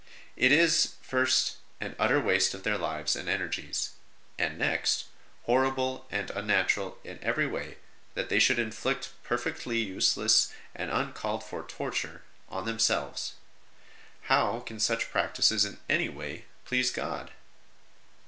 [0.35, 3.91] It is, first, an utter waste of their lives and energies;
[4.39, 5.05] and next,
[5.43, 7.77] horrible and unnatural in every way
[8.15, 13.33] that they should inflict perfectly useless and uncalled for torture on themselves.
[14.23, 17.29] How can such practices in any way please God